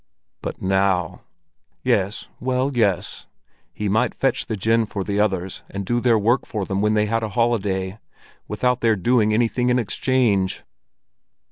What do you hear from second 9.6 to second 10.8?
in exchange!